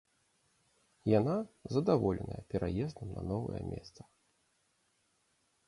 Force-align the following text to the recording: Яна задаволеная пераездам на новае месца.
Яна 1.19 1.35
задаволеная 1.75 2.39
пераездам 2.53 3.07
на 3.19 3.27
новае 3.35 3.61
месца. 3.71 4.01